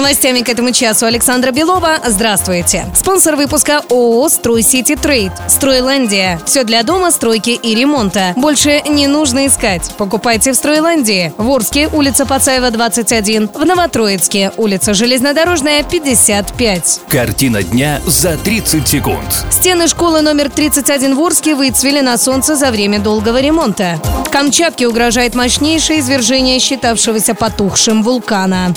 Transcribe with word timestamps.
Новостями 0.00 0.40
к 0.40 0.48
этому 0.48 0.72
часу 0.72 1.04
Александра 1.04 1.50
Белова. 1.50 1.98
Здравствуйте. 2.06 2.86
Спонсор 2.94 3.36
выпуска 3.36 3.82
ООО 3.90 4.30
«Строй 4.30 4.62
Сити 4.62 4.96
Трейд». 4.96 5.30
«Стройландия». 5.46 6.40
Все 6.46 6.64
для 6.64 6.82
дома, 6.84 7.10
стройки 7.10 7.50
и 7.50 7.74
ремонта. 7.74 8.32
Больше 8.34 8.80
не 8.88 9.06
нужно 9.06 9.46
искать. 9.46 9.92
Покупайте 9.98 10.52
в 10.52 10.56
«Стройландии». 10.56 11.34
В 11.36 11.50
Орске, 11.50 11.90
улица 11.92 12.24
Пацаева, 12.24 12.70
21. 12.70 13.50
В 13.52 13.66
Новотроицке, 13.66 14.52
улица 14.56 14.94
Железнодорожная, 14.94 15.82
55. 15.82 17.00
Картина 17.06 17.62
дня 17.62 18.00
за 18.06 18.38
30 18.38 18.88
секунд. 18.88 19.44
Стены 19.50 19.86
школы 19.86 20.22
номер 20.22 20.48
31 20.48 21.14
в 21.14 21.20
Орске 21.20 21.54
выцвели 21.54 22.00
на 22.00 22.16
солнце 22.16 22.56
за 22.56 22.70
время 22.70 23.00
долгого 23.00 23.38
ремонта. 23.38 24.00
Камчатке 24.30 24.86
угрожает 24.86 25.34
мощнейшее 25.34 26.00
извержение 26.00 26.58
считавшегося 26.60 27.34
потухшим 27.34 28.02
вулкана. 28.02 28.74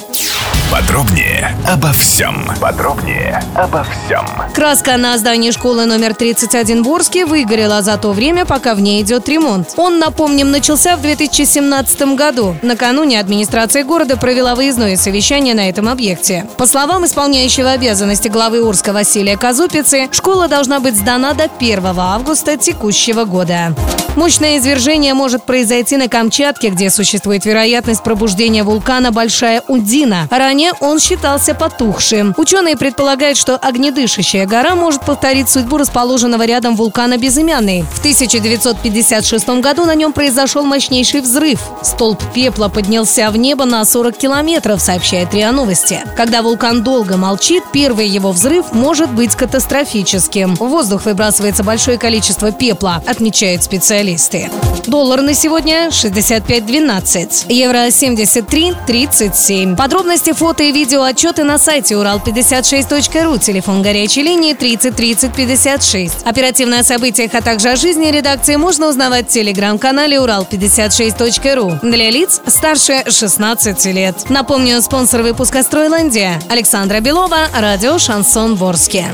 Подробнее 0.71 1.55
обо 1.71 1.93
всем. 1.93 2.49
Подробнее 2.59 3.43
обо 3.53 3.83
всем. 3.83 4.25
Краска 4.55 4.97
на 4.97 5.15
здании 5.19 5.51
школы 5.51 5.85
номер 5.85 6.15
31 6.15 6.81
в 6.81 6.89
Орске 6.89 7.27
выгорела 7.27 7.83
за 7.83 7.95
то 7.97 8.11
время, 8.11 8.45
пока 8.45 8.73
в 8.73 8.81
ней 8.81 9.03
идет 9.03 9.29
ремонт. 9.29 9.73
Он, 9.77 9.99
напомним, 9.99 10.49
начался 10.49 10.95
в 10.95 11.01
2017 11.01 12.15
году. 12.15 12.55
Накануне 12.63 13.19
администрация 13.19 13.83
города 13.83 14.17
провела 14.17 14.55
выездное 14.55 14.97
совещание 14.97 15.53
на 15.53 15.69
этом 15.69 15.87
объекте. 15.87 16.47
По 16.57 16.65
словам 16.65 17.05
исполняющего 17.05 17.69
обязанности 17.69 18.27
главы 18.27 18.67
Орска 18.67 18.93
Василия 18.93 19.37
Казупицы, 19.37 20.09
школа 20.11 20.47
должна 20.47 20.79
быть 20.79 20.97
сдана 20.97 21.33
до 21.33 21.43
1 21.43 21.85
августа 21.85 22.57
текущего 22.57 23.25
года. 23.25 23.75
Мощное 24.15 24.57
извержение 24.59 25.15
может 25.15 25.42
произойти 25.45 25.97
на 25.97 26.07
Камчатке, 26.07 26.69
где 26.69 26.89
существует 26.89 27.45
вероятность 27.45 28.03
пробуждения 28.03 28.63
вулкана 28.63 29.11
Большая 29.11 29.63
Удина. 29.67 30.27
Ранее 30.29 30.71
он 30.79 30.99
считался 30.99 31.53
потухшим. 31.55 32.33
Ученые 32.37 32.77
предполагают, 32.77 33.37
что 33.37 33.55
огнедышащая 33.57 34.45
гора 34.45 34.75
может 34.75 35.01
повторить 35.01 35.49
судьбу 35.49 35.77
расположенного 35.77 36.45
рядом 36.45 36.75
вулкана 36.75 37.17
Безымянный. 37.17 37.83
В 37.93 37.99
1956 37.99 39.49
году 39.61 39.85
на 39.85 39.95
нем 39.95 40.13
произошел 40.13 40.63
мощнейший 40.65 41.21
взрыв. 41.21 41.59
Столб 41.81 42.21
пепла 42.33 42.69
поднялся 42.69 43.31
в 43.31 43.37
небо 43.37 43.65
на 43.65 43.83
40 43.85 44.17
километров, 44.17 44.81
сообщает 44.81 45.33
РИА 45.33 45.51
Новости. 45.51 46.01
Когда 46.17 46.41
вулкан 46.41 46.83
долго 46.83 47.17
молчит, 47.17 47.63
первый 47.71 48.07
его 48.07 48.31
взрыв 48.31 48.73
может 48.73 49.09
быть 49.11 49.35
катастрофическим. 49.35 50.55
В 50.55 50.67
воздух 50.67 51.05
выбрасывается 51.05 51.63
большое 51.63 51.97
количество 51.97 52.51
пепла, 52.51 53.01
отмечают 53.05 53.63
специалисты. 53.63 54.49
Доллар 54.87 55.21
на 55.33 55.35
сегодня 55.35 55.87
65.12, 55.87 57.45
евро 57.49 57.87
73.37. 57.87 59.75
Подробности, 59.75 60.31
фото 60.31 60.61
и 60.61 60.71
видео 60.71 61.01
отчеты 61.01 61.43
на 61.43 61.57
сайте 61.57 61.95
урал56.ру, 61.95 63.39
телефон 63.39 63.81
горячей 63.81 64.21
линии 64.21 64.53
30 64.53 64.95
30 64.95 65.33
56. 65.33 66.21
Оперативно 66.23 66.77
о 66.81 66.83
событиях, 66.83 67.33
а 67.33 67.41
также 67.41 67.69
о 67.69 67.75
жизни 67.75 68.11
редакции 68.11 68.57
можно 68.57 68.87
узнавать 68.87 69.25
в 69.25 69.29
телеграм-канале 69.29 70.17
урал56.ру 70.17 71.79
для 71.81 72.11
лиц 72.11 72.39
старше 72.45 73.03
16 73.09 73.85
лет. 73.85 74.29
Напомню, 74.29 74.79
спонсор 74.83 75.23
выпуска 75.23 75.63
«Стройландия» 75.63 76.39
Александра 76.47 76.99
Белова, 76.99 77.47
радио 77.55 77.97
«Шансон 77.97 78.53
Ворске». 78.53 79.07